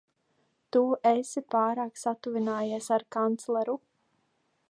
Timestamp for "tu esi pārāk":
0.75-2.01